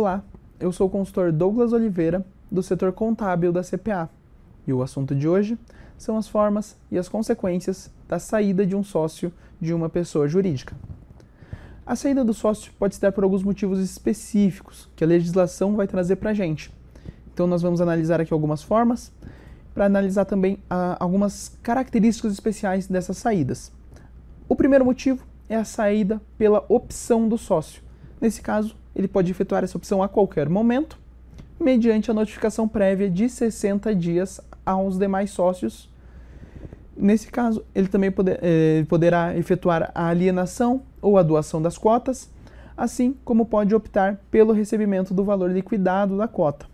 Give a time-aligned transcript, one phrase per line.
[0.00, 0.24] Olá,
[0.58, 4.08] eu sou o consultor Douglas Oliveira, do setor contábil da CPA,
[4.66, 5.58] e o assunto de hoje
[5.98, 10.74] são as formas e as consequências da saída de um sócio de uma pessoa jurídica.
[11.84, 15.86] A saída do sócio pode se dar por alguns motivos específicos que a legislação vai
[15.86, 16.72] trazer para a gente.
[17.34, 19.12] Então, nós vamos analisar aqui algumas formas,
[19.74, 23.70] para analisar também ah, algumas características especiais dessas saídas.
[24.48, 27.82] O primeiro motivo é a saída pela opção do sócio.
[28.18, 30.98] Nesse caso, ele pode efetuar essa opção a qualquer momento,
[31.58, 35.90] mediante a notificação prévia de 60 dias aos demais sócios.
[36.96, 42.30] Nesse caso, ele também poder, eh, poderá efetuar a alienação ou a doação das cotas,
[42.76, 46.66] assim como pode optar pelo recebimento do valor liquidado da cota.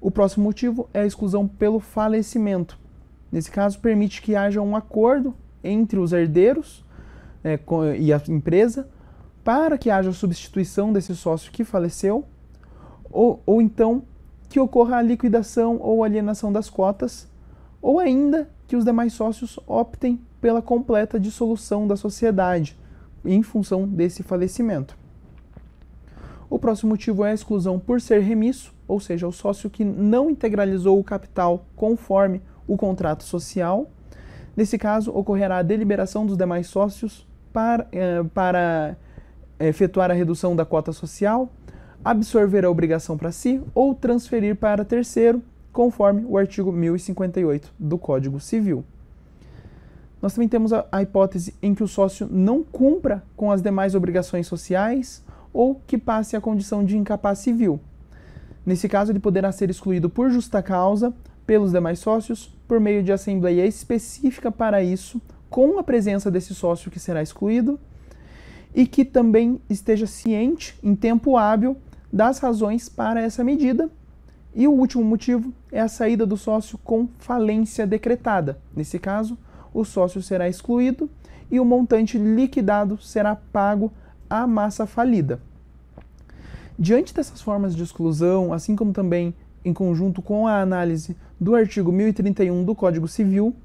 [0.00, 2.78] O próximo motivo é a exclusão pelo falecimento.
[3.30, 6.84] Nesse caso, permite que haja um acordo entre os herdeiros
[7.44, 7.58] é,
[7.98, 8.88] e a empresa
[9.46, 12.24] para que haja substituição desse sócio que faleceu,
[13.08, 14.02] ou, ou então
[14.48, 17.28] que ocorra a liquidação ou alienação das cotas,
[17.80, 22.76] ou ainda que os demais sócios optem pela completa dissolução da sociedade
[23.24, 24.98] em função desse falecimento.
[26.50, 30.28] O próximo motivo é a exclusão por ser remisso, ou seja, o sócio que não
[30.28, 33.88] integralizou o capital conforme o contrato social.
[34.56, 38.96] Nesse caso, ocorrerá a deliberação dos demais sócios para, eh, para
[39.58, 41.50] efetuar a redução da cota social,
[42.04, 48.40] absorver a obrigação para si ou transferir para terceiro, conforme o artigo 1058 do Código
[48.40, 48.84] Civil.
[50.20, 53.94] Nós também temos a, a hipótese em que o sócio não cumpra com as demais
[53.94, 57.80] obrigações sociais ou que passe a condição de incapaz civil.
[58.64, 61.14] Nesse caso, ele poderá ser excluído por justa causa
[61.46, 66.90] pelos demais sócios por meio de assembleia específica para isso, com a presença desse sócio
[66.90, 67.78] que será excluído
[68.76, 71.78] e que também esteja ciente, em tempo hábil,
[72.12, 73.88] das razões para essa medida.
[74.54, 78.58] E o último motivo é a saída do sócio com falência decretada.
[78.76, 79.38] Nesse caso,
[79.72, 81.08] o sócio será excluído
[81.50, 83.90] e o montante liquidado será pago
[84.28, 85.40] à massa falida.
[86.78, 91.90] Diante dessas formas de exclusão, assim como também em conjunto com a análise do artigo
[91.90, 93.56] 1031 do Código Civil,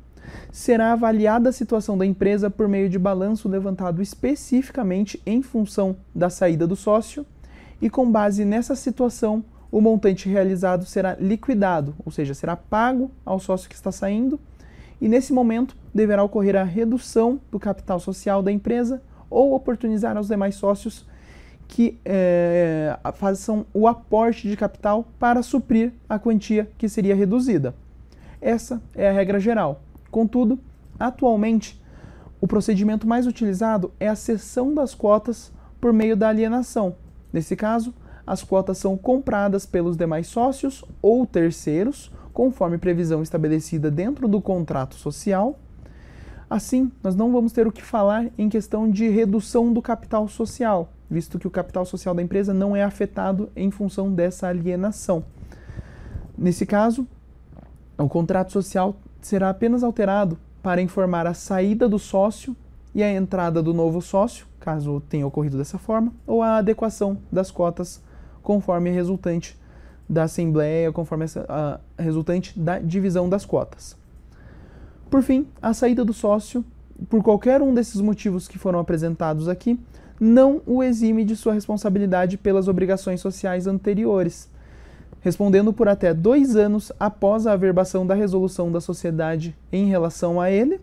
[0.51, 6.29] será avaliada a situação da empresa por meio de balanço levantado especificamente em função da
[6.29, 7.25] saída do sócio,
[7.81, 13.39] e com base nessa situação, o montante realizado será liquidado, ou seja, será pago ao
[13.39, 14.39] sócio que está saindo,
[14.99, 20.27] e nesse momento deverá ocorrer a redução do capital social da empresa ou oportunizar aos
[20.27, 21.07] demais sócios
[21.67, 27.73] que é, façam o aporte de capital para suprir a quantia que seria reduzida.
[28.41, 29.81] Essa é a regra geral.
[30.11, 30.59] Contudo,
[30.99, 31.81] atualmente,
[32.41, 36.95] o procedimento mais utilizado é a cessão das cotas por meio da alienação.
[37.31, 37.93] Nesse caso,
[38.27, 44.95] as cotas são compradas pelos demais sócios ou terceiros, conforme previsão estabelecida dentro do contrato
[44.95, 45.57] social.
[46.49, 50.89] Assim, nós não vamos ter o que falar em questão de redução do capital social,
[51.09, 55.23] visto que o capital social da empresa não é afetado em função dessa alienação.
[56.37, 57.07] Nesse caso,
[57.97, 62.55] o contrato social será apenas alterado para informar a saída do sócio
[62.93, 67.49] e a entrada do novo sócio, caso tenha ocorrido dessa forma, ou a adequação das
[67.49, 68.01] cotas
[68.43, 69.57] conforme resultante
[70.07, 73.95] da assembleia, conforme a resultante da divisão das cotas.
[75.09, 76.65] Por fim, a saída do sócio,
[77.09, 79.79] por qualquer um desses motivos que foram apresentados aqui,
[80.19, 84.49] não o exime de sua responsabilidade pelas obrigações sociais anteriores,
[85.19, 90.49] respondendo por até dois anos após a averbação da resolução da sociedade em relação a
[90.49, 90.79] ele,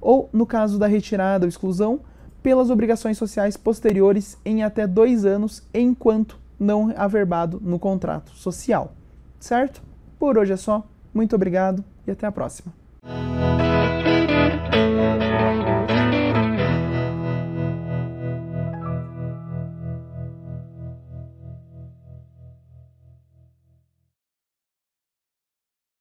[0.00, 2.00] ou, no caso da retirada ou exclusão,
[2.42, 8.92] pelas obrigações sociais posteriores em até dois anos, enquanto não averbado no contrato social.
[9.38, 9.82] Certo?
[10.18, 10.86] Por hoje é só.
[11.12, 12.79] Muito obrigado e até a próxima.